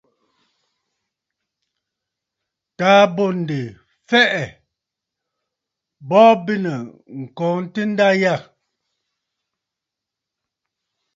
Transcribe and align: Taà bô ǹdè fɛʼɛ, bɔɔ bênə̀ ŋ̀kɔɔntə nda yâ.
Taà 2.77 2.99
bô 3.15 3.25
ǹdè 3.39 3.61
fɛʼɛ, 4.07 4.43
bɔɔ 6.09 6.31
bênə̀ 6.45 6.77
ŋ̀kɔɔntə 7.19 7.81
nda 7.91 8.07
yâ. 8.21 8.35